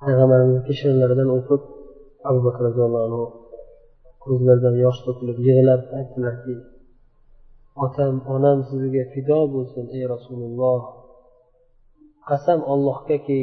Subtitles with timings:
[0.00, 1.62] payg'ambarimizni peshonalaridan o'pib
[2.28, 3.24] abu bakr roziyallohu anhu
[4.24, 6.54] ko'zlaridan yosh to'kilib yig'lab aytdilarki
[7.84, 10.82] otam onam sizga fido bo'lsin ey rasululloh.
[12.28, 13.42] Qasam ollohgaki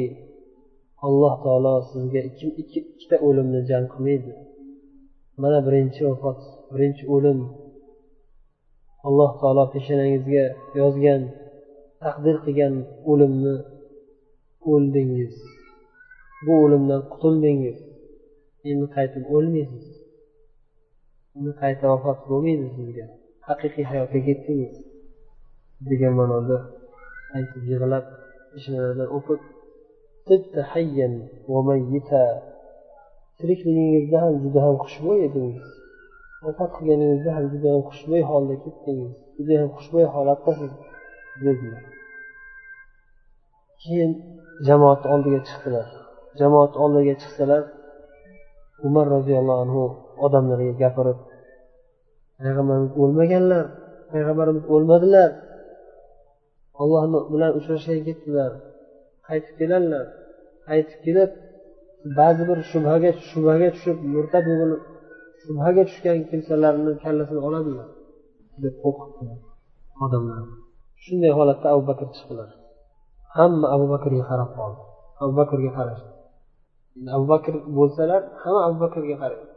[1.06, 4.32] alloh taolo sizga ikkita o'limni jang qilmaydi.
[5.42, 6.38] Mana birinchi vafot
[6.72, 7.38] birinchi o'lim.
[9.06, 10.44] Alloh taolo peshonangizga
[10.80, 11.22] yozgan
[12.02, 12.74] taqdir qilgan
[13.10, 13.54] o'limni
[14.72, 15.34] o'ldingiz.
[16.44, 17.78] Bu o'limdan qutuldingiz.
[18.70, 19.86] Endi qaytib o'lmaysiz.
[21.36, 23.06] Endi qayta vafot bo'lmaydi sizga.
[23.48, 24.74] Haqiqiy hayotga ketdingiz.
[25.88, 26.58] Degan ma'noda
[27.36, 28.04] aytib yig'lab
[28.52, 29.40] peshonalaridan o'pib
[33.38, 35.66] tirikligingizda ham juda ham xushbo'y edingiz.
[36.44, 39.12] Vafot qilganingizda ham juda ham xushbo'y holda ketdingiz.
[39.36, 40.72] Juda ham xushbo'y holatdasiz
[41.44, 41.84] dedilar.
[43.82, 44.12] Keyin
[44.66, 45.88] jamoat oldiga chiqdilar.
[46.40, 47.62] Jamoat oldiga chiqsalar
[48.86, 49.82] umar roziyallohu anhu
[50.26, 51.18] odamlarga gapirib
[52.38, 53.64] payg'ambarimiz o'lmaganlar
[54.12, 55.30] payg'ambarimiz o'lmadilar.
[56.82, 58.50] Olloh bilan uchrashga ketdilar
[59.28, 60.06] qaytib keladilar
[60.68, 61.30] qaytib kelib
[62.18, 64.82] ba'zi bir shubhaga shubhaga tushib murtad bo'lib
[65.42, 67.88] shubhaga tushgan kimsalarni kallasini oladilar
[68.62, 69.38] deb qo'rqitdilar
[70.04, 70.42] odamlar.
[71.04, 72.50] Shunday holatda abu bakr chiqdilar.
[73.36, 74.82] Hamma abu bakrga qarab qoldi.
[75.22, 76.13] Abu bakrga qarashdi.
[77.16, 79.54] Abu bakr bo'lsalar hamma abu bakrga qaraydi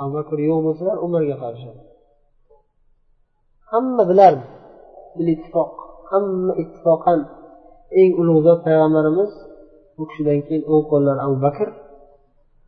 [0.00, 1.80] abu bakr yo'q bo'lsalar umarga qarashadi.
[3.70, 4.44] Hamma bilardi.
[5.16, 5.72] Bil ittifoq.
[6.10, 7.20] Hamma ittifoqan.
[8.00, 9.30] Eng ulug' zot payg'ambarimiz
[10.00, 11.68] u kishidan keyin o'ng qo'llari abu bakr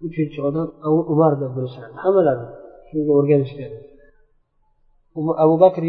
[0.07, 0.67] uchinchi odam
[1.13, 1.95] umar deb bilishadi.
[2.05, 2.47] Hammalari
[2.89, 3.73] shunga o'rganishgan.
[5.45, 5.83] Abu bakr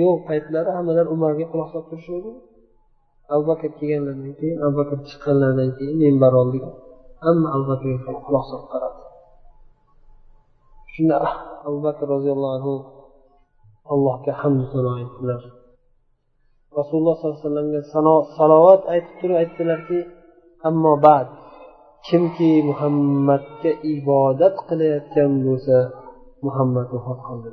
[0.00, 2.30] yo'q paytlari hammalari umarga quloq solib turishadi
[3.34, 6.70] abu bakr kelganlaridan keyin abu bakr chiqqanlaridan keyin minbar oldiga
[7.24, 9.00] hamma abu bakrga quloq solib qaradi.
[10.92, 11.16] Shunda
[11.66, 12.74] abu bakr roziyallohu anhu
[13.92, 15.42] allohga hamd sano aytdilar
[16.78, 17.80] rasululloh sollallohu alayhi vasallamga
[18.38, 19.98] salovat aytib turib aytdilarki
[20.68, 21.28] ammo bad
[22.08, 25.76] kimki muhammadga ibodat qilayotgan bo'lsa
[26.46, 27.50] muhammad vafot qildi.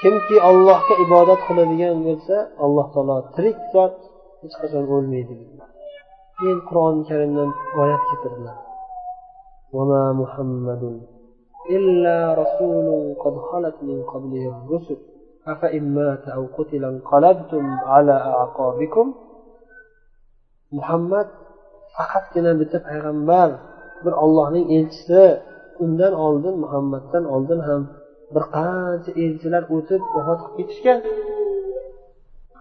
[0.00, 3.96] Kimki ollohga ibodat qiladigan bo'lsa alloh taolo tirik zot
[4.42, 5.34] hech qachon o'lmaydi
[6.36, 7.50] keyin qur'oni karimdan
[7.82, 8.56] oyat keltirdilar.
[10.21, 11.01] محمد
[11.69, 14.97] إلا رسول قد خلت من قبله الرسل
[15.47, 19.13] أفإن مات أو قتل انقلبتم على أعقابكم
[20.71, 21.27] محمد
[21.99, 23.49] faqatgina bitta payg'ambar
[24.03, 25.23] bir ollohning elchisi
[25.83, 27.81] undan oldin muhammaddan oldin ham
[28.33, 30.99] bir qancha elchilar o'tib vafot qilib ketishgan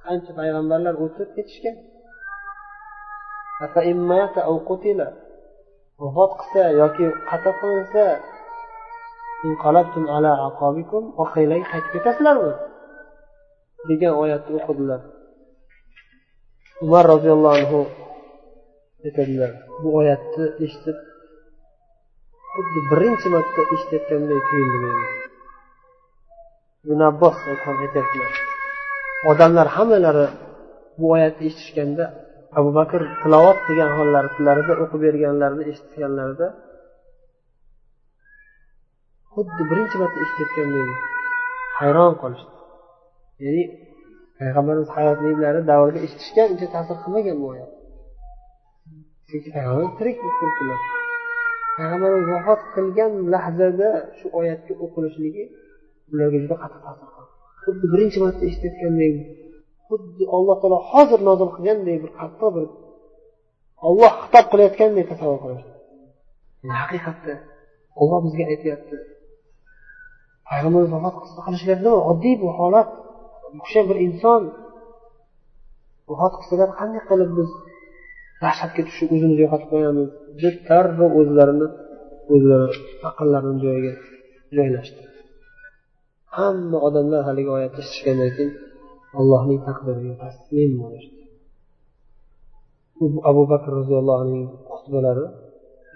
[0.04, 1.76] qancha payg'ambarlar o'tib ketishgan
[6.01, 8.05] Vafot qilsa yoki qatl qilinsa
[11.21, 12.53] orqanglarga qaytib ketasizlarmi
[13.89, 15.01] degan oyatni o'qidilar.
[16.85, 17.81] Umar roziyallohu anhu
[19.05, 19.51] aytadilar
[19.81, 20.97] bu oyatni eshitib
[22.53, 25.07] xuddi birinchi marta eshitayotganday tuyuldi menga
[26.85, 27.37] ibn abbos
[27.83, 28.31] aytyaptilar
[29.31, 30.27] odamlar hammalari
[30.99, 32.05] bu oyatni eshitishganda
[32.59, 36.47] abu bakr tilovat qilgan hollarida o'qib berganlarini eshitganlarida
[39.33, 40.89] xuddi birinchi marta eshitayotgandek
[41.79, 42.51] hayron qolishdi.
[43.43, 43.63] Ya'ni
[44.39, 47.71] payg'ambarimiz hayotliklari davrida eshitishgan uncha ta'sir qilmagan bu oyat.
[49.29, 50.79] Chunki payg'ambarimiz tirik turibdilar
[51.77, 55.43] payg'ambarimiz vafot qilgan lahzada shu oyatni o'qilishligi
[56.13, 57.31] ularga juda qattiq ta'sir qildi.
[57.63, 59.15] Xuddi birinchi marta eshitayotgandek
[59.93, 62.65] xuddi alloh taolo hozir nozil qilganday bir qattiq bir
[63.87, 65.73] olloh xitob qilayotgandek tasavvur qilishdi
[66.81, 67.33] haqiqatda
[68.01, 68.95] olloh bizga aytyapti.
[70.49, 71.15] Payg'ambar vafot
[71.45, 72.89] qilishlari nima oddiy bu holat.
[73.57, 74.41] Bu bir inson
[76.09, 77.49] vafot qilsalar qanday qilib biz
[78.43, 80.09] dahshatga tushib o'zimizni yo'qotib qo'yamiz?
[80.41, 81.68] Deb darrov o'zlarini
[82.33, 82.68] o'zlari
[83.09, 83.94] aqllarini joyiga
[84.57, 85.01] joylashdi.
[86.38, 88.53] Hamma odamlar haligi oyatni eshitishgandan keyin
[89.19, 91.22] allohning taqdiriga taslim bo'lishdi
[93.31, 95.26] abu bakr roziyallohu anhuning xutbalari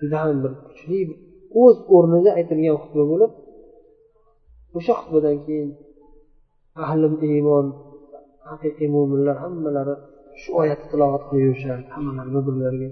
[0.00, 1.00] juda ham bir kuchli
[1.62, 3.32] o'z o'rnida aytilgan xutba bo'lib
[4.79, 5.70] o'sha xutbadan keyin
[6.85, 7.67] ahli iymon
[8.49, 9.94] haqiqiy mo'minlar hammalari
[10.41, 12.91] shu oyatni tilovat qilib yurishadi hammalari bir birlariga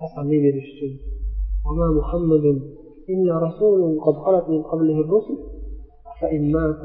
[0.00, 0.92] tasalli berish uchun
[2.00, 2.44] محمد
[3.08, 5.36] إلا رسول قد خلت من قبله الرسل
[6.20, 6.84] فإن مات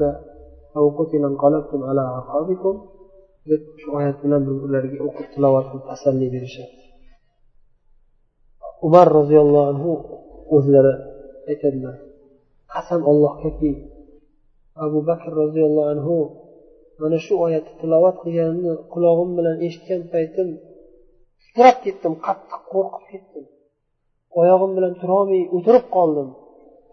[3.79, 6.75] shu oyat bilan ularga o'qib tilovat qilib tasalli berishadi.
[8.87, 9.91] Umar roziyallohu anhu
[10.55, 10.93] o'zlari
[11.49, 11.95] aytadilar
[12.73, 13.71] qasam ollohgaki
[14.85, 16.15] abu bakr roziyallohu anhu
[17.01, 20.49] mana shu oyatni tilovat qilganini qulog'im bilan eshitgan paytim
[21.41, 23.45] titrab ketdim qattiq qo'rqib ketdim.
[24.41, 26.29] Oyog'im bilan turolmay o'tirib qoldim.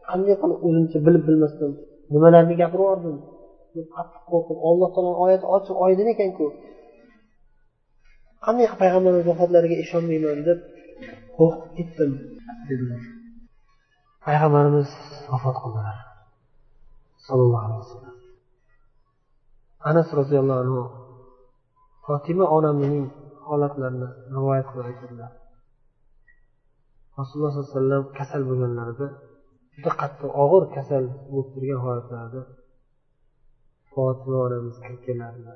[0.08, 1.72] Qanday qilib o'zimcha bilib bilmasdan
[2.12, 3.16] nimalarni gapiribyubordim
[4.30, 6.46] qo'rqib alloh taoloni oyati ochiq oydin ekanku.
[8.44, 10.58] Qanday qilib payg'ambarimiz vafotlariga ishonmayman deb
[11.38, 12.10] qo'rqib ketdim
[12.68, 13.02] dedilar.
[14.26, 14.90] Payg'ambarimiz
[15.32, 15.96] vafot qildilar.
[17.26, 18.16] Sallallohu alayhi vasallam.
[19.90, 20.82] Anas roziyallohu anhu
[22.06, 22.96] fotima onamning
[23.48, 25.30] holatlarini rivoyat qilib aytadilar.
[27.18, 29.06] Rasululloh sollallohu alayhi vasallam kasal bo'lganlarida
[29.74, 32.42] juda qattiq og'ir kasal bo'lib turgan holatlarida
[33.96, 35.46] fotima onamiz kirib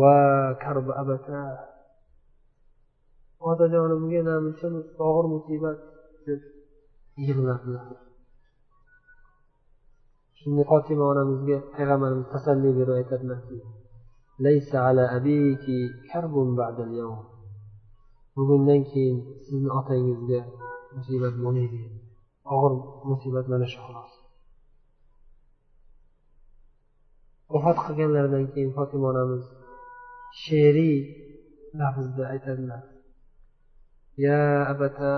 [0.00, 0.16] va
[0.62, 1.40] karbi abata
[3.50, 4.66] otajonimga namuncha
[5.06, 5.78] og'ir musibat
[6.26, 6.40] deb
[7.26, 7.86] yig'ladilar.
[10.38, 13.58] Shunda fotima onamizga payg'ambarimiz tasalli berib aytadilarki
[18.36, 20.40] bugundan keyin sizni otangizga
[20.96, 21.80] musibat bo'lmaydi.
[22.54, 22.72] Og'ir
[23.10, 24.13] musibat mana shu xolos.
[27.52, 29.44] Vafot qilganlaridan keyin fotima onamiz
[30.42, 30.98] she'riy
[31.78, 32.82] lafzda aytadilar.
[34.24, 34.42] Ya
[34.72, 35.14] abata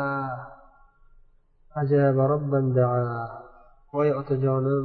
[1.81, 3.21] ajaba robban daa.
[3.93, 4.85] Voy otajonim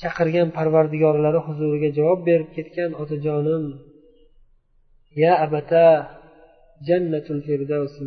[0.00, 3.64] chaqirgan parvardigorlari huzuriga javob berib ketgan otajonim.
[5.22, 5.86] Ya abata
[6.88, 8.02] jannatul firdavsi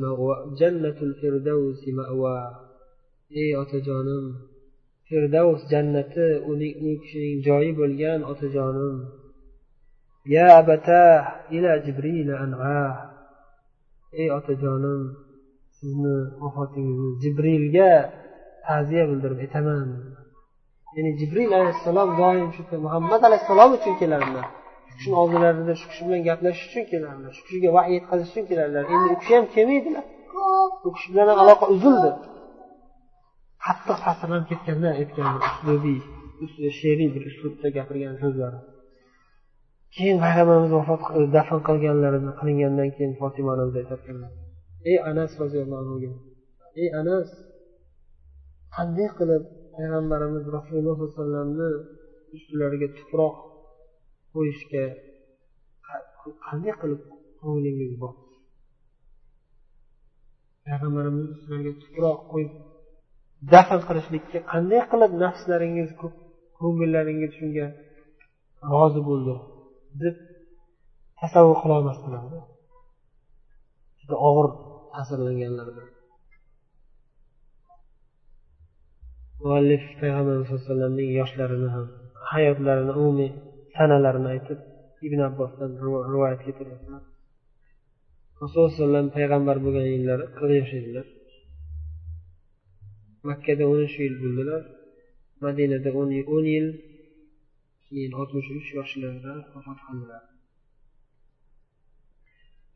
[0.59, 2.37] jannatul firdavsi ma'va
[3.41, 4.25] ey otajonim
[5.11, 8.97] firdavs jannati uning u kishining joyi bo'lgan otajonim.
[10.35, 11.05] Ya abata
[11.55, 12.79] ila jibril an'a
[14.21, 15.01] ey otajonim
[15.77, 17.91] sizni vafotingizni jibrilga
[18.65, 19.87] ta'ziya bildirib aytaman.
[20.95, 24.45] Ya'ni jibril alayhissalom doim shu muhammad alayhissalom uchun kelardilar
[24.87, 28.83] shu kishini oldilarida shu kishi bilan gaplashish uchun kelardilar shu kishiga vahiy yetkazish uchun kelardilar
[28.93, 30.05] endi u kishi ham kelmaydilar
[30.87, 32.11] u kishi bilan ham aloqa uzildi
[33.65, 35.99] qattiq ta'sirlanib ketganda aytgan uslubiy
[36.79, 38.59] she'riy bir uslubda gapirgan so'zlari
[39.95, 41.01] keyin payg'ambarimiz vafot
[41.35, 44.31] dafn qilganlarida qilingandan keyin fotima onamiz aytadilar
[44.89, 46.11] ey anas roziyallohu anhuga
[46.81, 47.27] ey anas
[48.75, 49.43] qanday qilib
[49.75, 51.69] payg'ambarimiz rasululloh sallallohu alayhi vasallamni
[52.35, 53.35] ustilariga tuproq
[54.33, 54.83] qo'yishga
[56.47, 57.01] qanday qilib
[57.41, 58.13] ko'nglingiz bor?
[60.65, 62.51] Payg'ambarimiz ustilariga tuproq qo'yib
[63.53, 65.89] dafn qilishlikka qanday qilib nafslaringiz
[66.59, 67.67] ko'ngillaringiz shunga
[68.71, 69.35] rozi bo'ldi
[70.01, 70.15] deb
[71.19, 72.21] tasavvur qilolmasdilar
[73.99, 74.47] juda og'ir
[74.93, 75.67] ta'sirlanganlar
[79.43, 81.87] muallif payg'ambarimiz sallallohu alayhi vasallamning yoshlarini ham
[82.31, 83.31] hayotlarini umumiy
[83.75, 84.59] sanalarini aytib
[85.07, 85.71] ibn abbosdan
[86.11, 87.03] rivoyat keltiryaptilar
[88.41, 91.05] rasululloh alayhi vasallam payg'ambar bo'lgan yillari qirq yosh edilar.
[93.29, 94.61] Makkada o'n uch yil bo'ldilar.
[95.45, 96.09] Madinada o'n
[96.55, 96.67] yil
[97.85, 100.23] keyin oltmish uch yoshlarida vafot qildilar.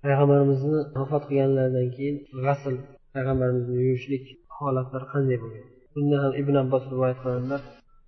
[0.03, 2.75] Payg'ambarimizni vafot qilganlaridan keyin g'asl
[3.13, 4.25] payg'ambarimizni yuvishlik
[4.57, 5.65] holatlari qanday bo'lgan?
[5.93, 7.61] Bunda ham ibn abbos rivoyat qiladilar.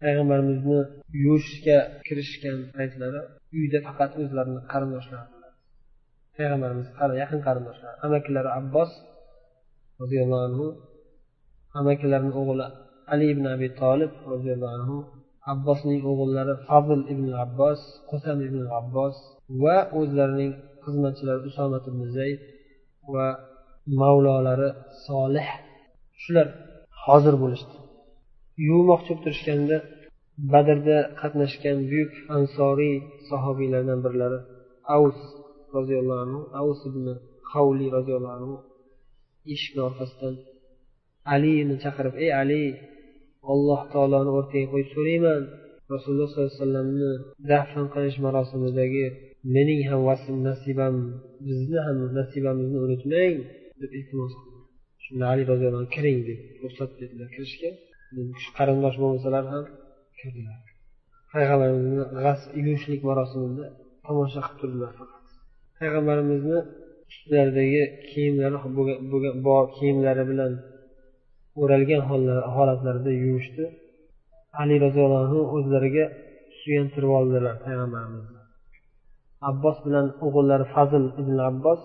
[0.03, 0.79] Payg'ambarimizni
[1.23, 3.21] yuvishga kirishgan paytlari
[3.59, 5.27] uyda faqat o'zlarini qarindoshlari
[6.37, 6.87] payg'ambarimiz
[7.23, 8.91] yaqin qarindoshlari amakilari abbos
[10.01, 10.67] roziyallohu anhu
[11.79, 12.65] amakilarini o'g'li
[13.13, 14.97] ali ibn abi tolib roziyallohu anhu
[15.53, 17.79] abbosning o'g'illari fazl ibn abbos
[18.09, 19.15] qusam ibn abbos
[19.63, 20.53] va o'zlarining
[20.83, 22.39] xizmatchilari usomat ibn zayd
[23.13, 23.27] va
[24.01, 24.69] mavlolari
[25.07, 25.47] solih.
[26.21, 26.47] Shular
[27.05, 27.75] hozir bo'lishdi.
[28.67, 29.77] Yuvmoqchi bo'lib turishganda
[30.51, 32.95] badrda qatnashgan buyuk ansoriy
[33.29, 34.39] sahobiylardan birlari
[34.95, 35.19] avs
[35.75, 37.05] roziyallohu anhu avs ibn
[37.51, 38.55] havli roziyallohu anhu
[39.53, 40.33] eshikni orqasidan
[41.33, 42.63] alini chaqirib ey ali
[43.53, 45.41] alloh taoloni o'rtaga qo'yib so'rayman.
[45.93, 47.11] Rasululloh sollallohu alayhi vasallamni
[47.51, 49.05] dafn qilish marosimidagi
[49.55, 50.95] mening ham vasim nasibam
[51.47, 53.35] bizni ham nasibamizni unutmang
[53.81, 54.61] deb iltimos qildi.
[55.05, 57.69] Shunda ali roziyallohu anhu kiring deb ruxsat berdilar kirishga.
[58.57, 59.63] Qarindosh bo'lmasalar ham
[60.19, 60.59] kirdilar.
[61.33, 62.03] Payg'ambarimizni
[62.65, 63.65] yuvishlik marosimida
[64.05, 65.25] tomosha qilib turdilar faqat.
[65.79, 66.59] Payg'ambarimizni
[67.11, 68.57] ustlaridagi kiyimlari
[69.47, 70.53] bor kiyimlari bilan
[71.61, 72.01] o'ralgan
[72.55, 73.65] holatlarida yuvishdi.
[74.61, 76.05] Ali roziyallohu anhu o'zlariga
[76.59, 78.41] suyantirib oldilar payg'ambarimizni.
[79.49, 81.81] Abbos bilan o'g'illari fazl ibn abbos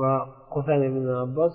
[0.00, 0.12] va
[0.54, 1.54] qusam ibn abbos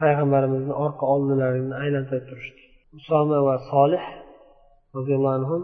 [0.00, 2.62] payg'ambarimizni orqa oldilarini aylantirib turishdi.
[2.98, 4.04] Usoma va solih
[4.96, 5.56] roziyallohu anhu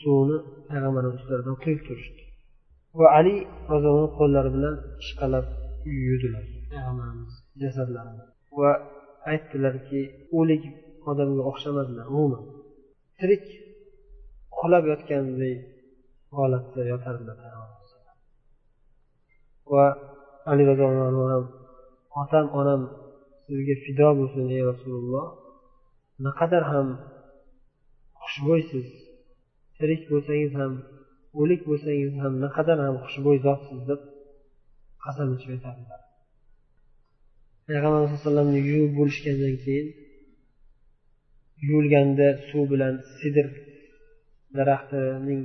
[0.00, 0.36] suvni
[0.70, 2.22] payg'ambarimiz ustlaridan quyib turishdi
[2.98, 3.34] va ali
[3.72, 5.46] roziyallohu anhu qo'llari bilan ishqalab
[6.06, 7.32] yuvdilar payg'ambarimiz
[7.62, 8.24] jasadlarini
[8.60, 8.70] va
[9.30, 10.00] aytdilarki
[10.38, 10.64] o'lik
[11.10, 12.44] odamga o'xshamadilar umuman.
[13.18, 13.44] Tirik
[14.54, 15.54] uxlab yotganday
[16.36, 17.38] holatda yotardilar
[19.72, 19.84] va
[20.50, 21.44] ali roziyallohu anhu ham
[22.22, 22.80] otam onam
[23.44, 25.26] sizga fido bo'lsin ey rasululloh.
[26.26, 26.88] Naqadar ham
[28.22, 28.86] xushbo'ysiz
[29.76, 30.72] tirik bo'lsangiz ham
[31.40, 34.00] o'lik bo'lsangiz ham naqadar ham xushbo'y zotsiz deb
[35.04, 36.00] qasam ichib aytadilar.
[37.68, 39.86] Payg'ambar sallallohu alayhi vasallamni yuvib bo'lishgandan keyin
[41.66, 43.46] yuvilganda suv bilan sidr
[44.56, 45.42] daraxtining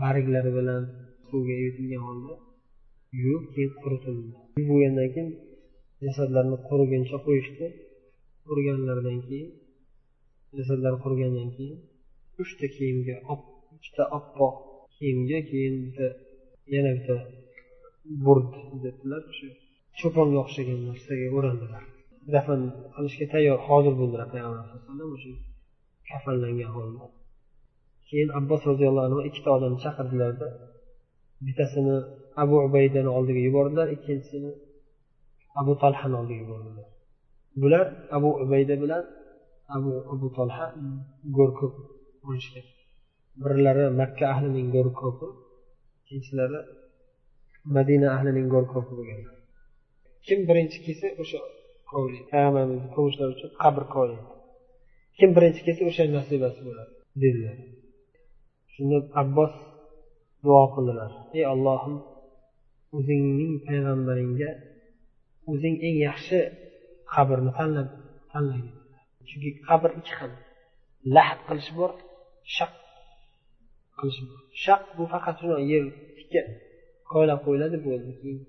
[0.00, 0.82] barglari bilan
[1.28, 2.34] suvga yutilgan holda
[3.22, 4.30] yuvib keyin quritildi.
[4.56, 5.30] Yuvib bo'lgandan keyin
[6.04, 7.66] jasadlarni quriguncha qo'yishdi.
[8.46, 9.50] Quriganlaridan keyin
[10.56, 11.78] jasadlar qurigandan keyin
[12.42, 13.16] uchta kiyimga
[13.76, 14.54] uchta oppoq
[14.96, 16.08] kiyimga keyin bitta
[16.74, 17.16] yana bitta
[18.24, 19.22] burd debdilar
[20.00, 21.84] cho'ponga o'xshagan narsaga o'randilar
[22.34, 22.60] dafn
[22.94, 25.30] qilishga tayyor hozir bo'ldilar payg'ambar alayhi vasallam o'sha
[26.10, 27.04] kafanlangan holda.
[28.08, 30.48] Keyin abbos roziyallohu anhu ikkita odamni chaqirdilarda
[31.46, 31.96] bittasini
[32.42, 34.50] abu ubaydani oldiga yubordilar ikkinchisini
[35.60, 36.86] abu talhani oldiga yubordilar.
[37.62, 37.86] Bular
[38.16, 39.04] abu ubayda bilan
[39.76, 40.66] abu abu tolha
[41.36, 41.74] go'rko'p
[42.26, 42.66] bo'lishgan
[43.42, 45.26] birlari makka ahlining go'rko'pi
[46.00, 46.60] ikkinchilari
[47.76, 49.35] madina ahlining go'rko'pi bo'lgan
[50.26, 51.38] kim birinchi kelsa o'sha
[51.90, 54.24] payg'ambarimizni ko'mishlari uchun qabr kovlaydi
[55.18, 56.92] kim birinchi kelsa o'sha nasibasi bo'ladi
[57.22, 57.56] dedilar.
[58.72, 59.52] Shunda abbos
[60.44, 61.10] duo qildilar.
[61.38, 61.96] Ey ollohim
[62.96, 64.50] o'zingning payg'ambaringga
[65.50, 66.38] o'zing eng yaxshi
[67.14, 67.88] qabrni tanlab
[68.32, 68.74] tanlagin
[69.28, 70.32] chunki qabr ikki xil.
[71.14, 71.90] Lahd qilish bor
[72.56, 72.72] shaq
[73.98, 74.40] qilish bor.
[74.64, 75.84] Shaq bu faqat shuni yer
[76.16, 76.42] tikka
[77.10, 78.40] koylab qo'yiladi bo'ldi keyin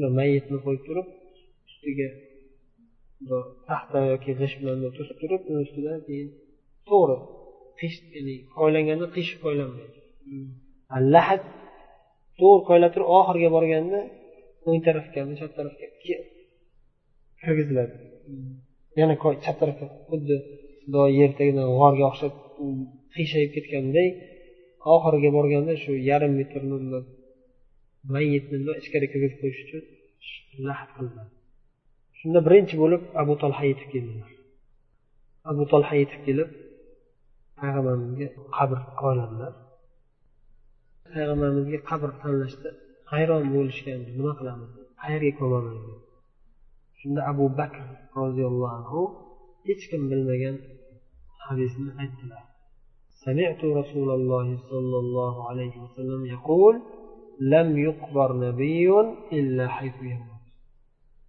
[0.00, 1.06] shuni mayitni qo'yib turib
[1.68, 2.08] ustiga
[3.68, 6.28] taxta yoki g'isht bilan to'sib turib uni ustidan keyin
[6.88, 7.16] to'g'ri
[7.80, 7.96] qish
[8.56, 9.98] koylanganda qiyshiq koylanmaydi.
[11.14, 11.42] Lahad
[12.40, 14.00] to'g'ri koylab turib oxiriga borganda
[14.66, 15.86] o'ng tarafga chap tarafga
[17.42, 17.94] kirgiziladi.
[19.00, 19.14] Yana
[19.44, 20.36] chap tarafga xuddi
[21.20, 22.34] yer tagidan g'orga o'xshab
[23.14, 24.08] qiyshayib ketganday
[24.94, 26.76] oxiriga borganda shu yarim metrni
[28.13, 29.83] mayitni ichkari kirgizib qo'yish uchun
[30.67, 31.33] lahd qilinadi
[32.19, 34.31] shunda birinchi bo'lib abu tolha yetib keldilar
[35.51, 36.49] abu tolha yetib kelib
[37.59, 39.53] payg'ambarimizga qabr qo'yladilar
[41.13, 42.69] payg'ambarimizga qabr tanlashda
[43.11, 44.71] hayron bo'lishgan nima qilamiz
[45.01, 45.77] qayerga ko'mamiz
[46.99, 47.85] shunda abu bakr
[48.21, 49.01] roziyallohu anhu
[49.67, 50.55] hech kim bilmagan
[51.45, 52.43] hadisni aytdilar
[53.25, 56.75] سمعت رسول الله صلى الله عليه وسلم يقول
[57.52, 59.06] lam yuqbar nabiyun
[59.38, 60.04] illa haythu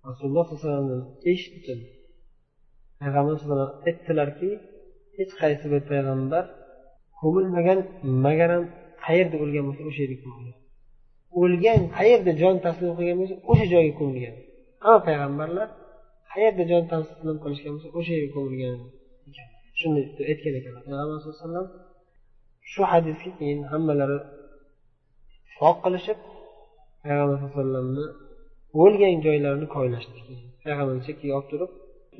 [0.07, 1.79] rasululloh sallallohu alayhi vasallamdan eshitdim.
[3.01, 4.49] Payg'ambar sallallohu alayhi vasallam aytdilarki
[5.17, 6.43] hech qaysi bir payg'ambar
[7.21, 7.79] ko'milmagan
[8.25, 8.63] magar ham
[9.05, 10.57] qayerda o'lgan bo'lsa o'sha yerga ko'milgan.
[11.41, 14.35] O'lgan qayerda jon taslim qilgan bo'lsa o'sha joyga ko'milgan.
[14.83, 15.67] Hamma payg'ambarlar
[16.33, 18.77] qayerda jon taslim qilishgan bo'lsa o'sha yerga ko'milgan
[19.79, 21.67] shunday aytgan ekanlar payg'ambar sallallohu alayhi vasallam
[22.71, 24.17] shu hadisga keyin hammalari
[25.61, 26.19] ittifoq qilishib
[27.03, 28.05] payg'ambar sallallohu alayhi vasallamni
[28.81, 30.17] o'lgan joylarini koylashdi.
[30.63, 31.71] Payg'ambarni chekkaga olib turib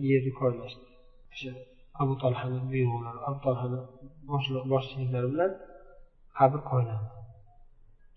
[0.10, 0.86] yerni koylashdi.
[1.34, 1.52] O'sha
[2.02, 3.80] abu tolhani buyrug'lari abu tolhani
[4.72, 5.52] boshchiliklari bilan
[6.38, 7.08] qabr qo'yiladi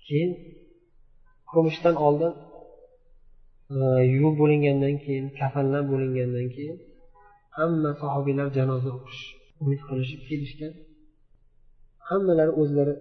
[0.07, 0.33] keyin
[1.52, 2.33] ko'mishdan oldin
[4.14, 6.76] yuvib bo'lingandan keyin kafanlab bo'lingandan keyin
[7.59, 9.23] hamma sahobiylar janoza o'qish
[9.62, 10.73] umid qilishib kelishgan
[12.09, 12.95] hammalari o'zlari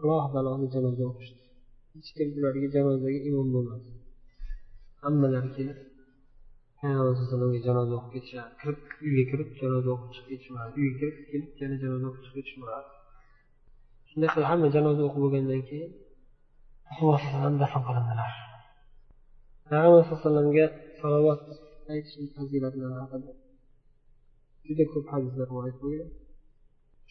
[0.00, 1.47] alohida alohida janoza o'qishdi
[1.98, 3.90] hech kim ularga janozaga imom bo'lmadi.
[5.02, 5.78] Hammalari kelib
[6.80, 10.70] payg'ambar sallallohu janoza o'qib ketishardi kirib uyga kirib janoza o'qib chiqib ketishmadi.
[10.82, 12.88] Uyga kirib kelib yana janoza o'qib chiqib ketishmadi.
[14.10, 15.90] Shunday qilib hamma janoza o'qib bo'lgandan keyin
[16.88, 18.32] rasululloh alayhivasallam dafn qilindilar.
[19.68, 20.66] Payg'ambar sallallohu alayhi vasallamga
[21.00, 21.42] salovat
[21.92, 23.32] aytishni fazilatlari haqida
[24.66, 26.10] juda ko'p hadislar rivoyat bo'lgan.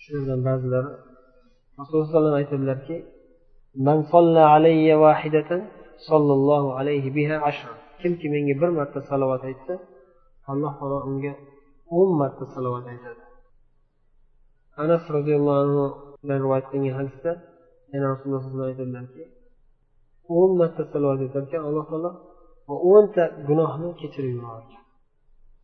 [0.01, 0.91] Shulardan ba'zilari
[1.79, 2.96] rasululloh sallallohu alayhi vasallam aytadilarki
[3.86, 5.62] man solla alayya vahidatan
[6.10, 7.74] sollallohu alayhi biha ashra.
[8.01, 9.74] Kimki menga bir marta salovat aytsa
[10.51, 11.34] alloh taolo unga
[11.98, 13.24] o'n marta salovat aytadi.
[14.84, 17.31] Anas roziyallohu anhudan rivoyat qilingan hadisda
[17.93, 19.24] yana rasululloh sallallohu alayhi vasallamki
[20.38, 22.12] o'n marta salovat aytarkan alloh taolo
[22.67, 24.84] va o'nta gunohni kechirib yuborar ekan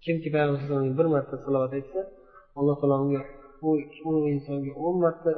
[0.04, 2.02] kimki payg'ambar 1 bir marta salovat aytsa
[2.60, 3.22] alloh taolo unga
[4.08, 5.32] u insonga 10 marta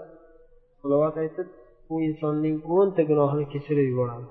[0.81, 1.47] salovat aytib
[1.93, 4.25] u insonning o'nta gunohini kechirib yuboradi.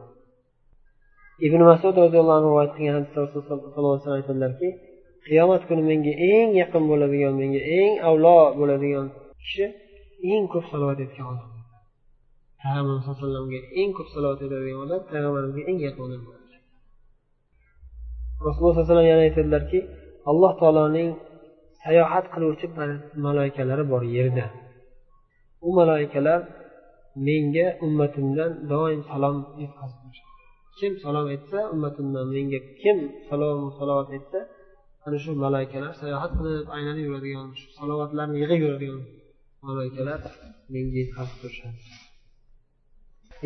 [1.47, 4.69] Ibn masud roziyallohu anhu rivoyat qilgan hadisda rasululloh sollallohu alayhi vasallam aytadilarki
[5.27, 9.07] qiyomat kuni menga eng yaqin bo'ladigan menga eng avlo bo'ladigan
[9.43, 9.65] kishi
[10.33, 11.51] eng ko'p salovat aytgan odam.
[12.63, 16.23] Payg'ambar sallallohu alayhi vasallamga eng ko'p salovat aytadigan odam payg'ambarimizga eng yaqin odam
[18.47, 19.79] rasululloh sallallohu alayhi vasallam yana aytadilarki
[20.31, 21.09] alloh taoloning
[21.85, 22.67] sayohat qiluvchi
[23.27, 24.47] malakalari bor yerda.
[25.67, 26.41] U malaikalar
[27.29, 30.15] menga ummatimdan doim salom yetkazib
[30.79, 34.41] kim salom aytsa ummatimdan menga kim salom salovat aytsa
[35.07, 39.03] ana shu malaikalar sayohat qilib aylanib yuradigan shu salovatlarni yig'ib yuradigan
[39.69, 40.21] malaikalar
[40.73, 41.81] menga yetkazib turishadi.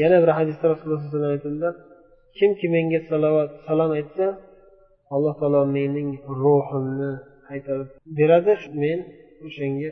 [0.03, 1.75] Yana bir hadisda rasululloh sallallohu alayhi vasallam aytadilar
[2.39, 4.27] kimki menga salovat salom aytsa
[5.15, 6.11] alloh taolo mening
[6.43, 7.11] ruhimni
[7.49, 8.99] qaytarib beradi men
[9.47, 9.91] o'shanga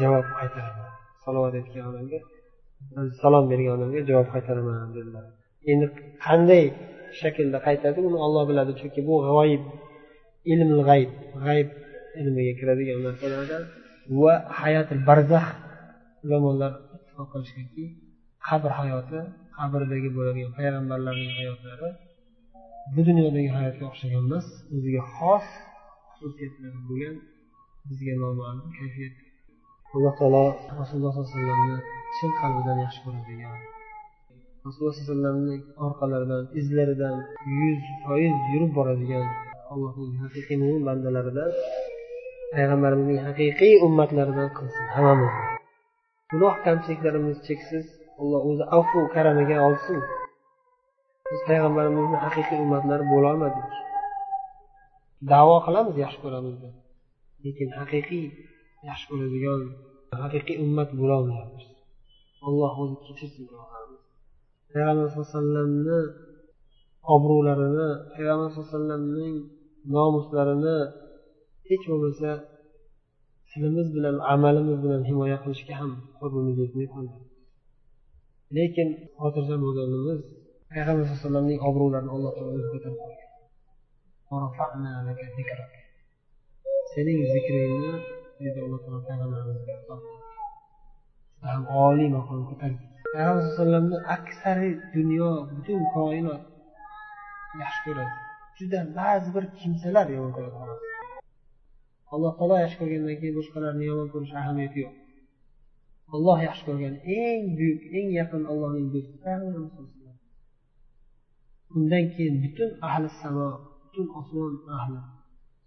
[0.00, 0.90] javob qaytaraman
[1.24, 2.18] salovat aytgan odamga
[3.20, 5.24] salom bergan odamga javob qaytaraman dedilar.
[5.70, 5.86] Endi
[6.26, 6.64] qanday
[7.20, 8.72] shaklda qaytadi uni olloh biladi.
[8.80, 9.62] Chunki bu g'oyib
[10.52, 11.10] ilm g'ayb
[11.44, 11.68] g'ayb
[12.20, 13.62] ilmiga kiradigan narsalardan
[14.20, 15.46] va hayotil barzax
[16.24, 17.84] ulamolar ittifoq qilishganki
[18.48, 19.20] qabr hayoti
[19.58, 21.88] qabrdagi bo'ladigan payg'ambarlarning hayotlari
[22.94, 25.46] bu dunyodagi hayotga o'xshagan emas o'ziga xos
[26.16, 27.16] xususiyatlari bo'lgan
[27.88, 29.23] bizga noma'lum kayfiyatda
[29.94, 30.44] alloh taolo
[30.80, 31.78] rasululloh sollallohu alayhi vasallamni
[32.16, 33.58] chin qalbidan yaxshi ko'radigan
[34.66, 37.16] rasululloh sallallohu alayhi vasallamni orqalaridan izlaridan
[37.60, 39.26] yuz foiz yurib boradigan
[39.72, 41.50] allohning haqiqiy mo'min bandalaridan
[42.54, 45.42] payg'ambarimizning haqiqiy ummatlaridan qilsin hammamizni.
[46.32, 47.84] Gunoh kamchiliklarimiz cheksiz
[48.20, 49.98] alloh o'zi afu karamiga olsin.
[51.30, 53.66] Biz payg'ambarimizni haqiqiy ummatlari bo'lolmadik
[55.32, 56.74] davo qilamiz yaxshi ko'ramiz deb.
[57.44, 58.24] Lekin haqiqiy
[58.88, 59.60] yaxshi ko'radigan
[60.22, 61.66] haqiqiy ummat bo'lolmayapmiz
[62.48, 63.44] alloh o'zi kechirsin
[64.72, 65.98] payg'ambar sallallohu alayhi vasallamni
[67.14, 69.34] obro'larini payg'ambar sallallohu alayhi vasallamning
[69.94, 70.78] nomuslarini
[71.68, 72.30] hech bo'lmasa
[73.50, 77.16] tilimiz bilan amalimiz bilan himoya qilishga ham qo'limiz yetmay qoldi.
[78.56, 78.88] Lekin
[79.22, 80.20] xotirjam bo'lganimiz
[80.72, 83.24] payg'ambar sallallohu alayhi vasallamning obro'larini alloh taolo o'zi ko'tarib qo'ygan
[86.94, 87.92] sening zikringni
[88.38, 89.74] dedi alloh taolo payg'ambarimizga
[91.46, 92.82] ham oliy maqom ko'tardi
[93.14, 96.42] payg'ambar sallallohu alayhi vasallamni aksari dunyo butun koinot
[97.62, 98.14] yaxshi ko'radi
[98.58, 100.80] juda ba'zi bir kimsalar yomon ko'radi xolos
[102.14, 104.94] alloh taolo yaxshi ko'rgandan keyin boshqalarni yomon ko'rish ahamiyati yo'q
[106.16, 109.14] olloh yaxshi ko'rgan eng buyuk eng yaqin allohning do'sti
[111.76, 113.46] undan keyin butun ahli samo
[113.82, 114.98] butun osmon ahli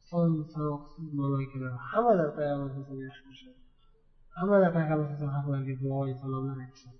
[0.10, 3.60] son sanoqsiz maloikalar hammalari payg'ambar alayhisalomni yaxshi ko'rishadi.
[4.38, 7.00] Hammalari payg'ambar alayhisalom haqlariga duo salomlar aytishadi.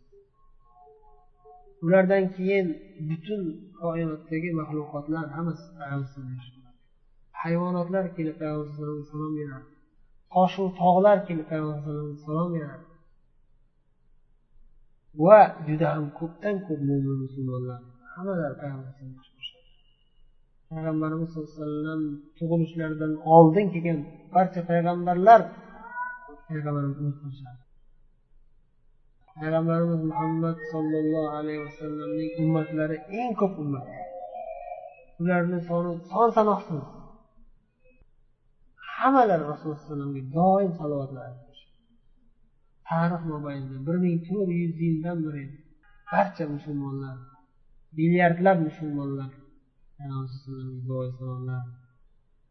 [1.86, 2.68] Ulardan keyin
[3.10, 3.42] butun
[3.82, 6.58] koinotdagi maxluqotlar hammasi payg'ambar
[7.42, 9.68] hayvonotlar kelib payg'ambar alayhisalomga salom beradi
[10.34, 12.86] toshu tog'lar kelib payg'ambar alayhisalomga salom beradi
[15.26, 17.80] va juda ham ko'pdan ko'p mo'min musulmonlar
[18.14, 18.94] hammalari payg'ambar
[20.72, 22.02] payg'ambarimiz sallallohu alayhi vasallam
[22.38, 24.00] tug'ilishlaridan oldin kelgan
[24.36, 25.42] barcha payg'ambarlar
[26.48, 27.62] payg'ambarimizni qilishadi
[29.40, 33.88] payg'ambarimiz muhammad sollallohu alayhi vasallamning ummatlari eng ko'p ummat.
[35.22, 36.84] Ularni soni son sanoqsiz
[38.98, 41.32] hammalari rasululloh alayhi vasallamga doim salovatlar
[42.90, 45.44] tarix mobaynida bir ming to'rt yuz yildan beri
[46.12, 47.18] barcha musulmonlar
[47.98, 49.30] milliardlab musulmonlar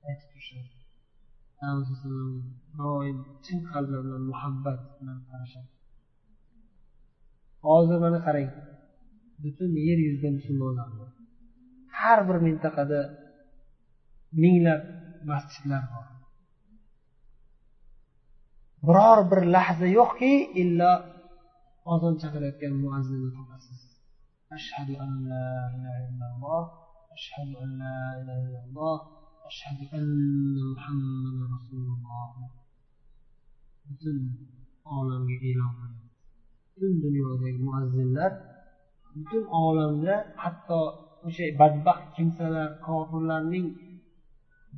[0.09, 0.71] aytib turishadi
[1.61, 1.95] payg'ambar
[2.79, 5.71] doim chin qalbi bilan muhabbat bilan qarashadi
[7.67, 8.51] hozir mana qarang
[9.43, 11.11] butun yer yuzida musulmonlar bor
[11.99, 13.01] har bir mintaqada
[14.43, 14.83] minglab
[15.31, 16.07] masjidlar bor.
[18.87, 20.33] Biror bir lahza yo'qki
[20.63, 20.93] illo
[21.93, 23.81] ozon chaqirayotgan muazzinni topasiz
[24.57, 26.65] ashhadu an la ilaha illalloh
[27.17, 28.99] ashhadu an la ilaha illalloh
[29.49, 32.31] ashhadu anna muhammadan rasululloh
[33.87, 34.19] butun
[34.99, 36.03] olamga e'lon qiladi
[36.73, 38.33] butun dunyodagi muazzinlar
[39.15, 40.81] butun olamda hatto
[41.27, 43.67] o'sha badbaxt kimsalar kofirlarning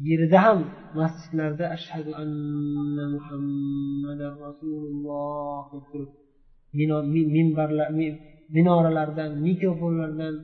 [0.09, 0.59] yerida ham
[0.99, 6.11] masjidlarda ashhadu anna muhammadan rasululloh deb turib
[7.37, 7.89] minbarlar
[8.57, 10.35] minoralardan mikrofonlardan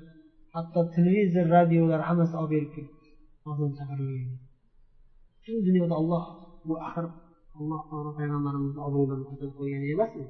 [0.54, 3.06] hatto televizor radiolar hammasi olib berib ketdi.
[3.44, 3.70] Butun
[5.66, 6.24] dunyoda olloh
[6.66, 7.06] bu axir
[7.58, 10.26] alloh taolo payg'ambarimizni obro'larini ko'tarib qo'ygan emasmi?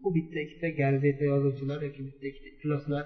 [0.00, 3.04] Bu bitta ikkita gazeta yozuvchilar yoki bitta ikkita ifloslar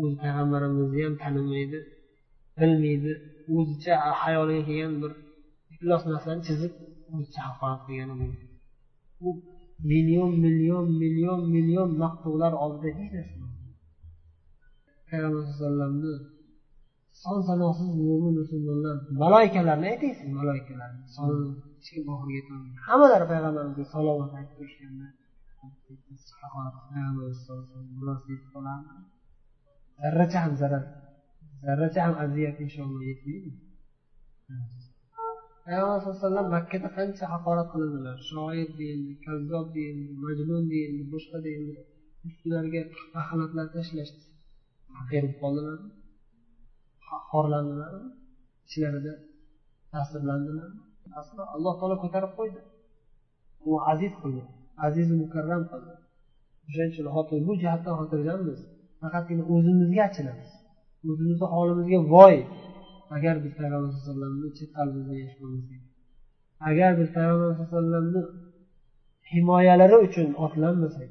[0.00, 1.78] o'zi payg'ambarimizni ham tanimaydi
[2.58, 3.12] bilmaydi
[3.56, 5.12] o'zicha hayoliga kelgan bir
[5.74, 6.72] iflos narsani chizib
[7.14, 8.26] o'zicha haqorat qilgani bu
[9.26, 9.28] u
[9.92, 13.36] million million million million maqtovlar oldida hech narsa
[15.12, 16.12] payg'ambar sallallohu
[17.22, 21.40] son sanoqsiz mo'min musulmonlar maloikalarni aytaysiz maloikalarni soni
[21.86, 22.80] hech oxiriga yetolmagan.
[22.88, 25.06] Hammalari payg'ambarimizga salovat aytib turishganda
[30.00, 30.84] zarracha ham zarar
[31.64, 33.50] zarracha ham aziyat inshaalloh yetmaydi.
[35.64, 41.38] Payg'ambar sallallohu alayhi vasallam makkada qancha haqorat qilindilar shoir deyildi kazzob deyildi majnun deyildi boshqa
[41.46, 41.80] deyildi.
[42.28, 42.82] Ustilariga
[43.20, 44.22] axlatlar tashlashdi.
[44.96, 45.90] Qahir bo'lib qoldilarmi
[47.30, 48.08] xorlandilarmi
[48.68, 49.14] ichlarida
[49.92, 50.80] ta'sirlandilarmi
[51.20, 52.60] aslo alloh taolo ko'tarib qo'ydi.
[53.68, 54.42] U aziz qildi.
[54.86, 55.94] Azizu mukarram qildi.
[56.66, 57.06] O'shaning uchun
[57.48, 58.58] bu jihatdan xotirjammiz.
[59.00, 60.50] Faqatgina o'zimizga achinamiz.
[61.10, 62.36] O'zimizni holimizga voy
[63.16, 65.82] agar biz payg'ambar sallallohu alayhi vasallamni chet qalbimizda yashamasak
[66.70, 68.22] agar biz payg'ambar sallallohu alayhi vasallamni
[69.32, 71.10] himoyalari uchun otlanmasak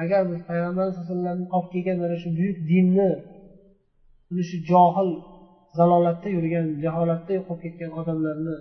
[0.00, 3.10] agar biz payg'ambar sallallohu alayhi vasallamni olib kelgan mana shu buyuk dinni
[4.30, 5.10] uni shu johil
[5.78, 8.56] zalolatda yurgan jaholatda yo'qolib ketgan odamlarni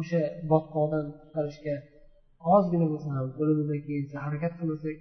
[0.00, 1.76] o'sha botqoqdan qutqarishga
[2.54, 4.96] ozgina bo'lsa ham qo'limizdan keyin harakat qilmasak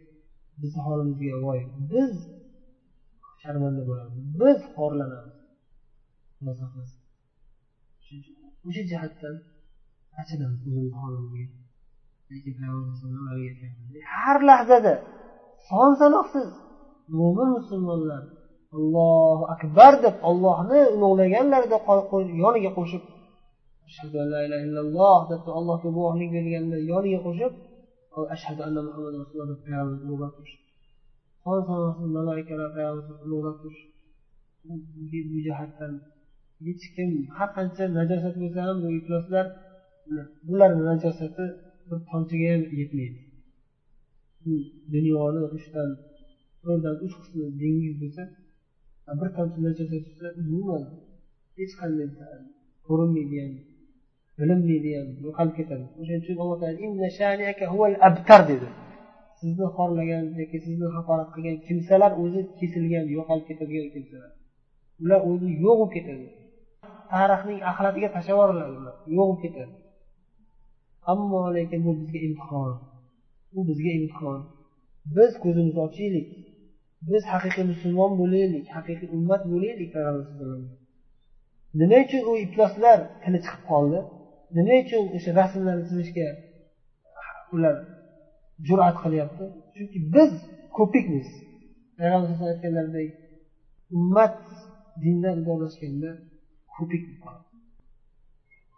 [0.61, 1.59] bizni holimizga voy
[1.91, 2.13] biz
[3.41, 5.35] sharmanda bo'lamiz biz xorlanamiz.
[8.67, 9.35] O'sha jihatdan
[10.19, 11.64] achinamiz o'zimizni holimizga.
[14.15, 14.93] Har lahzada
[15.69, 16.49] son sanoqsiz.
[17.17, 18.23] Mo'min musulmonlar
[18.77, 21.77] allohu akbar deb ollohni ulug'laganlarida
[22.43, 23.03] yoniga qo'shib
[23.87, 27.53] ashhadu an la ilaha illalloh deb allohga guvohlik berganda yoniga qo'shib
[28.35, 30.63] ashhadu anna muhammad rasululloh deb payg'ambar ulug'lab turishdi.
[31.43, 33.91] Son sanoqsiz maloikalar payg'ambar ulug'lab turishdi.
[35.31, 35.93] Bu jihatdan
[36.65, 39.45] hech kim har qancha najosat bo'lsa ham bu ifloslar
[40.47, 41.45] bularni najosati
[41.87, 43.19] bir tomchiga ham yetmaydi.
[44.93, 45.89] Dunyoni uchdan
[46.61, 48.23] to'rtdan uch qismi dengiz bo'lsa
[49.19, 50.83] bir tomchi najosat tushsa umuman
[51.57, 52.07] hech qanday
[52.87, 53.53] ko'rinmaydi ham
[54.37, 55.85] bilinmaydi ham yo'qolib ketadi.
[55.99, 58.67] O'shaning uchun alloh taolo dedi.
[59.39, 64.31] Sizni xorlagan yoki sizni haqorat qilgan kimsalar o'zi kesilgan yo'qolib ketadigan kimsalar.
[65.03, 66.25] Ular o'zi yo'q bo'lib ketadi.
[67.13, 69.73] Tarixning axlatiga tashlab yuboriladi ular yo'q bo'lib ketadi.
[71.11, 72.73] Ammo lekin bu bizga imtihon
[73.53, 74.41] bu bizga imtihon
[75.15, 76.27] biz ko'zimizni ochaylik.
[77.09, 80.49] Biz haqiqiy musulmon bo'laylik haqiqiy ummat bo'laylik payg'ambar
[81.79, 83.99] nima uchun u ifloslar tili chiqib qoldi?
[84.57, 86.27] Nima uchun o'sha rasmlarni chizishga
[87.55, 87.75] ular
[88.67, 89.43] jur'at qilyapti?
[89.75, 90.31] Chunki biz
[90.77, 91.27] ko'pikmiz.
[91.97, 93.09] Payg'ambar aytganlaridek
[93.97, 94.37] ummat
[95.03, 96.11] dindan uzoqlashganda
[96.75, 97.03] ko'pik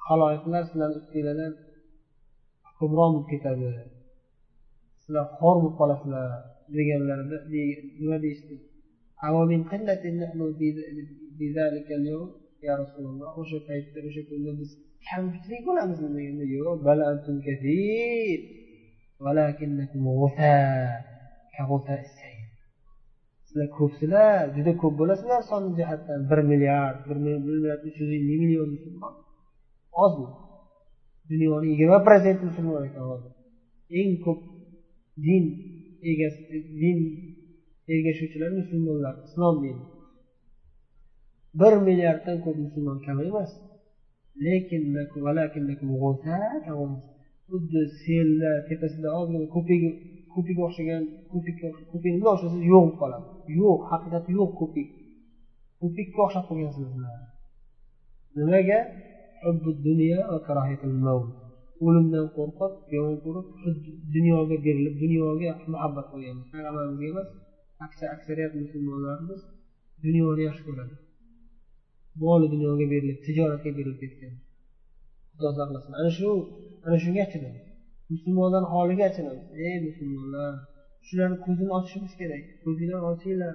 [0.07, 1.53] haloyiqlar sizlarni ustinglardan
[2.79, 3.69] hukmron bo'lib ketadi.
[5.01, 6.29] Sizlar xor bo'lib qolasizlar
[6.75, 7.37] deganlarida
[7.99, 8.55] nima deyishdi
[12.67, 14.69] ya rasululloh o'sha paytda o'sha kunda biz
[15.07, 16.77] kamchilik bo'lamizmi deganda yo'q
[23.47, 28.69] sizlar ko'psizlar juda ko'p bo'lasizlar son jihatdan bir milliard bir milliard uch yuz ellik million
[28.75, 29.13] musulmon
[30.03, 30.27] ozmi
[31.29, 33.31] dunyoni yigirma protsenti musulmon ekan hozir
[33.99, 34.39] eng ko'p
[35.25, 35.45] din
[36.11, 36.99] egasi din
[37.93, 39.83] ergashuvchilar musulmonlar islom dini.
[41.59, 43.51] Bir milliarddan ko'p musulmon kam emas.
[44.45, 44.83] Lekin
[47.49, 49.81] xuddi sellar tepasida ozgina ko'pik
[50.33, 51.03] ko'pikka o'xshagan
[51.91, 53.27] ko'pik nima o'xshasa yo'q bo'lib qoladi.
[53.59, 54.89] Yo'q haqiqati yo'q ko'pik.
[55.81, 57.19] Ko'pikka o'xshab qolgansizlar
[58.37, 58.79] nimaga?
[61.85, 63.47] O'limdan qo'rqib yomon ko'rib
[64.15, 67.27] dunyoga berilib dunyoga muhabbat qilganmiz payg'ambarimizga emas
[68.15, 69.41] aksariyat musulmonlarimiz
[70.05, 70.95] dunyoni yaxshi ko'radi.
[72.23, 74.33] Moli dunyoga berilib tijoratga berilib ketgan.
[75.31, 75.91] Xudo saqlasin.
[75.99, 76.29] Ana shu
[76.85, 77.63] ana shunga achinamiz
[78.13, 80.51] musulmonlarni holiga achinamiz ey musulmonlar
[81.07, 83.53] shularni ko'zini ochishimiz kerak ko'zinglarni ochinglar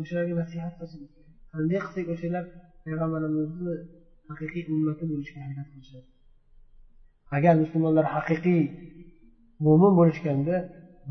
[0.00, 1.34] o'shalarga nasihat qilishimiz kerak.
[1.52, 2.44] Qanday qilsak o'shalar
[2.84, 3.74] payg'ambarimizni
[4.30, 6.08] haqiqiy ummati bo'lishga harakat qilishadi.
[7.36, 8.62] Agar musulmonlar haqiqiy
[9.66, 10.56] mo'min bo'lishganda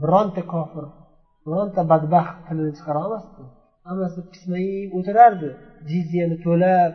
[0.02, 0.86] bironta kofir
[1.46, 3.44] bironta badbaxt tilini chiqara olmasdi.
[3.88, 5.50] Hammasi pismayib o'tirardi.
[5.90, 6.92] Jizyani to'lab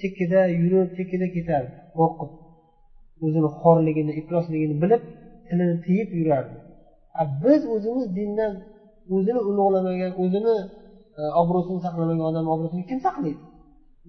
[0.00, 2.30] chekkada yurib chekkada ketardi qo'rqib
[3.24, 5.02] o'zini xorligini iflosligini bilib
[5.48, 6.56] tilini tiyib yurardi.
[7.42, 8.52] Biz o'zimiz dindan
[9.16, 10.56] o'zini ulug'lamagan o'zini
[11.20, 13.40] e, obro'sini saqlamagan odamni obro'sini kim saqlaydi?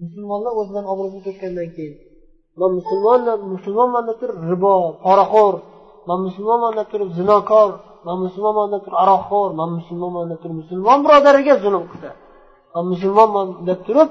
[0.02, 1.94] Musulmonlar o'zidan obro'sini to'kkandan keyin
[2.60, 4.74] man musulmonman musulmonman deb turib ribo
[5.04, 5.54] poraxo'r
[6.08, 7.70] man musulmonman deb turib zinokor
[8.06, 12.10] man musulmonman deb turib aroqxo'r man musulmonman deb turib musulmon birodariga zulm qilsa
[12.74, 14.08] man musulmonman deb turib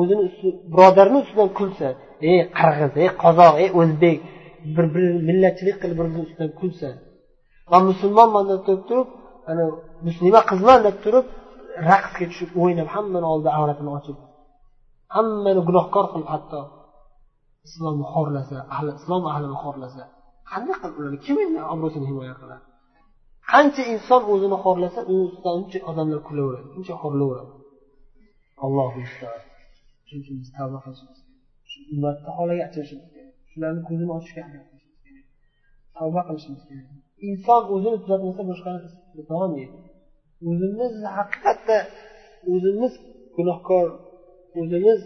[0.00, 0.24] o'zini
[0.72, 1.88] birodarini ustidan kulsa
[2.28, 4.16] ey qirg'iz ey qozoq ey o'zbek
[4.74, 6.88] bir bir millatchilik qilib bir birini ustidan kulsa
[7.72, 9.08] man musulmonman deb turib turib
[9.50, 9.64] ana
[10.06, 11.26] muslima qizman deb turib
[11.90, 14.16] raqsga tushib o'ynab hammani oldida avratini ochib
[15.14, 16.60] hammani gunohkor qilib hatto
[17.68, 20.02] islomni xorlasa ahli islom ahlini xorlasa
[20.50, 22.64] qanday qilib ularni kim endi obro'sini himoya qiladi?
[23.52, 27.52] Qancha inson o'zini xorlasa uni ustidan uncha odamlar kulaveradi uncha xorlaveradi
[28.64, 29.00] allohu
[30.06, 31.18] shuning uchun biz tavba qilishimiz
[31.70, 33.32] shu ummatni holiga achinishimiz kerak.
[33.50, 35.26] Shularni ko'zini ochishga harakat qilishimiz kerak.
[35.96, 36.86] Tavba qilishimiz kerak.
[37.28, 38.78] Inson o'zini tuzatmasa boshqani
[39.10, 39.64] tuzatolmaydi
[40.50, 41.78] o'zimiz haqiqatda
[42.52, 42.92] o'zimiz
[43.36, 43.86] gunohkor
[44.60, 45.00] o'zimiz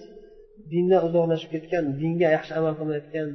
[0.73, 3.29] dindan uzoqlashib ketgan dinga yaxshi amal qilmayotgan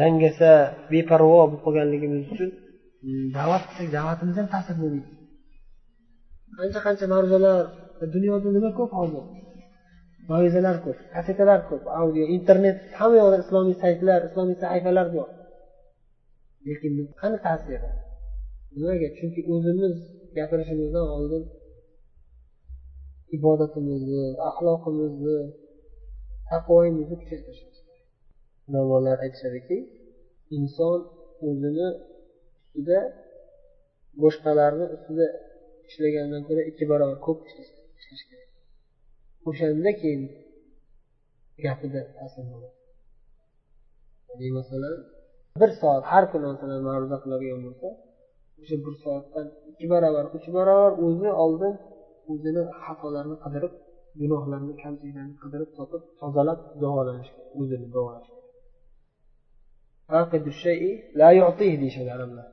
[0.00, 0.50] dangasa
[0.92, 2.50] beparvo bo'lib qolganligimiz uchun
[3.36, 5.10] da'vat qilsak da'vatimiz ham ta'sir bo'lmaydi.
[6.58, 7.58] Qancha qancha ma'ruzalar
[8.14, 9.24] dunyoda nima ko'p hozir?
[10.30, 15.28] Moizalar ko'p kasetalar ko'p audio internet hamma yoqda islomiy saytlar islomiy sahifalar bor.
[16.66, 17.90] Lekin qani ta'siri?
[18.76, 19.08] Nimaga?
[19.18, 19.94] Chunki o'zimiz
[20.36, 21.42] gapirishimizdan oldin
[23.36, 25.38] ibodatimizni axloqimizni
[26.50, 28.06] taqvoyimizni kuchaytirishimiz kerak.
[28.68, 29.76] Ulamolar aytishadiki
[30.56, 30.98] inson
[31.48, 31.88] o'zini
[32.62, 32.98] ustida
[34.22, 35.26] boshqalarni ustida
[35.88, 38.48] ishlagandan ko'ra ikki barobar ko'p ishlash kerak.
[39.48, 40.22] O'shanda keyin
[41.64, 42.76] gapida ta'sir bo'ladi.
[44.58, 44.96] Masalan
[45.60, 47.88] bir soat har kuni masalan ma'ruza qiladigan bo'lsa
[48.60, 51.74] o'sha bir soatdan ikki barobar uch barobar o'zi oldin
[52.32, 53.72] o'zini xatolarini qidirib
[54.20, 57.30] gunohlarni kamchiliklarini qidirib topib tozalab davolanish
[57.60, 58.28] o'zini davolash
[61.82, 62.46] deyishadi arablar.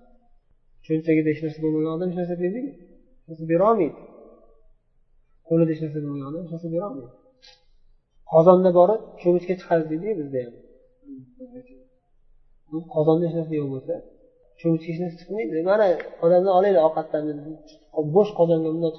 [0.86, 4.00] Cho'ntagida hech narsa bo'lmagan odam hech narsa bermaydi hech narsa berolmaydi.
[5.48, 7.14] Qo'lida hech narsa bo'lmagan odam hech narsa berolmaydi.
[8.32, 10.54] Qozonda borib cho'michga chiqadi deydiku bizda ham
[12.96, 13.96] qozonda hech narsa yo'q bo'lsa
[14.60, 15.56] cho'michga hech narsa chiqmaydi.
[15.70, 15.86] Mana
[16.26, 17.24] odamlar olinglar ovqatdan
[18.16, 18.96] bo'sh qozonga bundoq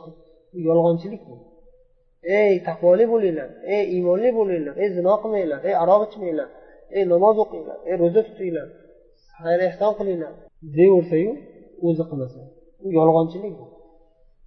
[0.53, 1.37] bu yolg'onchilik bu.
[2.39, 6.49] Ey taqvoli bo'linglar ey iymonli bo'linglar ey zino qilmanglar ey aroq ichmanglar
[6.97, 8.69] ey namoz o'qinglar ey ro'za tutinglar
[9.41, 10.33] xayr ehson qilinglar.
[10.77, 11.31] Deyaversayu
[11.87, 12.41] o'zi qilmasa
[12.83, 13.67] bu yolg'onchilik bu.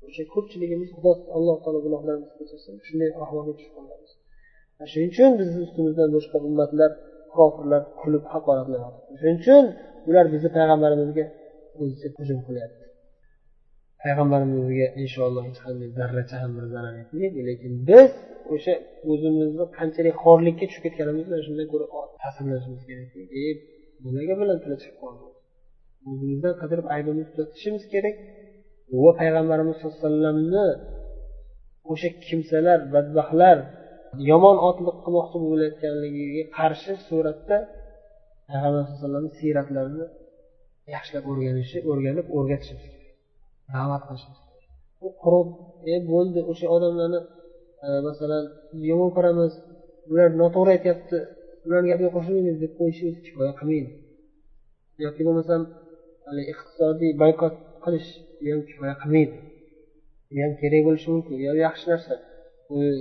[0.07, 4.11] O'sha ko'pchiligimiz xudo alloh taolo gunohlarimizni kechirsin shunday ahvolga tushib qolamiz
[4.91, 6.91] shuning uchun bizni ustimizdan boshqa ummatlar
[7.35, 9.63] kofirlar kulib haqoratlayapti shuning uchun
[10.09, 11.25] ular bizni payg'ambarimizga
[11.81, 12.83] o'zicha hujum qilyapti.
[14.03, 18.09] Payg'ambarimizga inshaalloh hech qanday zarracha ham bir zarar yetmaydi lekin biz
[18.53, 18.73] o'sha
[19.11, 21.85] o'zimizni qanchalik xorlikka tushib ketganimizni shundan ko'ra
[22.21, 23.09] ta'sirlanishimiz kerak.
[23.41, 23.43] E
[24.05, 25.25] nimaga bilan tili chiqib qoldi
[26.09, 28.15] o'zimizdan qidirib aybimizni tuzatishimiz kerak.
[29.03, 30.65] Va payg'ambarimiz sallallohu alayhi vasallamni
[31.91, 33.57] o'sha kimsalar badbaxtlar
[34.31, 37.57] yomon otliq qilmoqchi bo'layotganligiga qarshi suratda
[38.49, 40.05] payg'ambar sallallohu alayhi vasallamni siyratlarini
[40.95, 43.00] yaxshilab o'rganishi o'rganib o'rgatishimiz kerak.
[43.73, 44.25] Da'vat qilish.
[45.05, 45.47] U quruq
[45.93, 46.39] e bo'ldi.
[46.51, 47.19] O'sha odamlarni
[47.85, 48.43] e, masalan
[48.89, 49.51] yomon ko'ramiz.
[50.11, 51.17] Ular noto'g'ri aytyapti.
[51.65, 53.91] Ularni gapiga qo'shilmaymiz deb qo'yish o'zi kifoya qilmaydi.
[55.05, 55.61] Yoki bo'lmasam
[56.25, 57.53] haligi iqtisodiy boykot
[57.83, 58.09] qilish
[58.51, 59.35] ham kifoya qilmaydi.
[60.29, 61.35] Bu ham kerak bo'lishi mumkin.
[61.47, 62.13] Yo yaxshi narsa.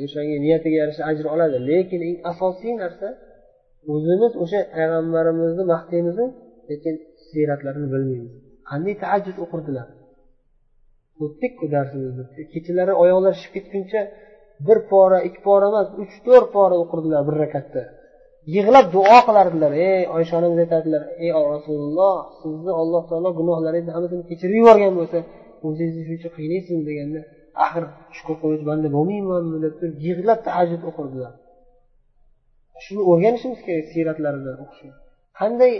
[0.07, 1.57] O'shanga niyatiga yarasha ajr oladi.
[1.71, 3.09] Lekin eng asosiy narsa
[3.93, 6.25] o'zimiz o'sha payg'ambarimizni maqtaymizu
[6.71, 6.95] lekin
[7.29, 8.33] siyratlarini bilmaymiz.
[8.71, 9.87] Qanday taajjud o'qirdilar?
[11.25, 14.01] O'tdikku darsimizni kechalari oyoqlar shishib ketguncha
[14.67, 17.83] bir pora ikki pora emas uch to'rt pora o'qirdilar bir rakatda.
[18.55, 19.73] Yig'lab duo qilardilar.
[19.89, 25.19] Ey oysha onamiz aytadilar ey rasululloh sizni alloh taolo gunohlaringizni hammasini kechirib yuborgan bo'lsa
[25.67, 27.21] o'zingizni shuncha qiynaysizmi deganda
[27.65, 27.85] axir
[28.17, 31.33] shukur qiluvchi banda bo'lmaymanmi deb turib yig'lab tahajjud o'qirdilar.
[32.85, 34.93] Shuni o'rganishimiz kerak siyratlaridan o'qishni.
[35.41, 35.73] Qanday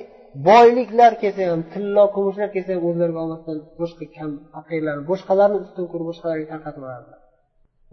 [0.49, 6.07] boyliklar kelsa ham tillo kumushlar kelsa ham o'zlariga olmasdan boshqa kam faqirlarni boshqalarni ustun ko'rib
[6.11, 7.21] boshqalarga tarqatib yuborardilar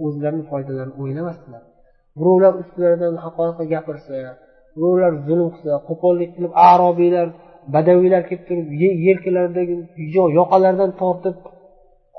[0.05, 1.63] o'zlarini foydalarini o'ylamasdilar.
[2.19, 4.15] Birovlar ustilaridan haqorat qilib gapirsa
[4.77, 7.27] birovlar zulm qilsa qo'pollik qilib arobiylar
[7.75, 8.67] badaviylar kelib turib
[9.07, 9.75] yelkalaridagi
[10.39, 11.35] yoqalaridan tortib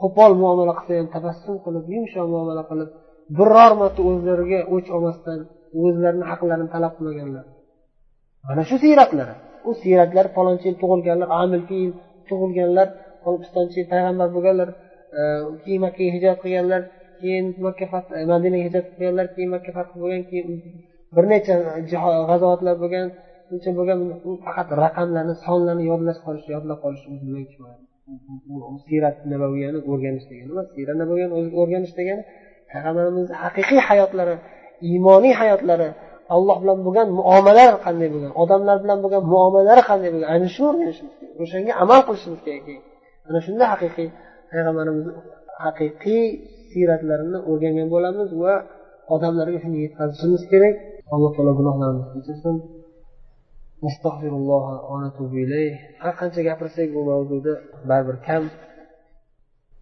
[0.01, 2.91] qo'pol muomala qilsa ham tabassum qilib yumshoq muomala qilib
[3.39, 5.39] biror marta o'zlariga o'ch olmasdan
[5.83, 7.45] o'zlarini haqlarini talab qilmaganlar.
[8.47, 9.35] Mana shu siyratlari.
[9.69, 11.93] U siyratlar falonchi yil tug'ilganlar amilki yil
[12.29, 12.89] tug'ilganlar
[13.43, 14.69] pistonchi yil payg'ambar bo'lganlar
[15.19, 15.21] e,
[15.63, 16.83] keyin makkaga hijrat qilganlar
[17.21, 17.85] keyin makka
[18.19, 20.47] e, madinaga hijrat qilganlar keyin makka fath bo'lgan keyin
[21.17, 21.55] bir necha
[22.31, 23.07] g'azovatlar bo'lgan
[23.49, 24.01] shuncha bo'lgan
[24.47, 27.03] faqat raqamlarni sonlarni yodlash qolish yodlab qolish
[28.87, 32.23] siyrat nabaviyani o'rganish degani emas siyrat nabaviyani o'rganish degani
[32.71, 34.35] payg'ambarimizni haqiqiy hayotlari
[34.91, 35.89] iymoniy hayotlari
[36.35, 40.29] alloh bilan bo'lgan muomalar qanday bo'lgan odamlar bilan bo'lgan muomalalari qanday bo'lgan?
[40.35, 42.83] Ana shuni o'rganishimiz kerak o'shanga amal qilishimiz kerak keyin.
[43.29, 44.09] Ana shunda haqiqiy
[44.51, 45.13] payg'ambarimizni
[45.65, 46.25] haqiqiy
[46.73, 48.55] siyratlarini o'rgangan bo'lamiz va
[49.15, 50.75] odamlarga shuni yetkazishimiz kerak.
[51.15, 52.57] Alloh taolo gunohlarimizni kechirsin.
[56.03, 57.53] Har qancha gapirsak bu mavzuda
[57.91, 58.43] baribir kam.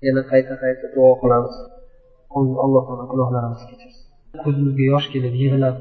[0.07, 1.55] Yana qayta qayta duo qilamiz.
[2.65, 4.05] Alloh taolo gunohlarimizni kechirsin.
[4.45, 5.77] Ko'zimizga yosh kelib yig'lab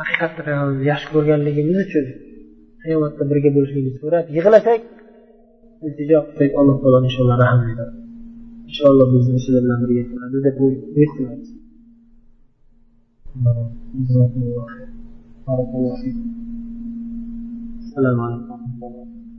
[0.00, 0.52] haqiqatda
[0.90, 2.06] yaxshi ko'rganligimiz uchun
[2.82, 4.80] qiyomatda birga bo'lishligini so'rab yig'lasak
[5.86, 7.94] iltijo qilsak alloh taolo inshaalloh rahm etadi
[8.68, 11.48] inshaalloh bizni o'shalar bilan birga qiladi deb umid qilamiz
[17.82, 19.29] assalomu alaykum.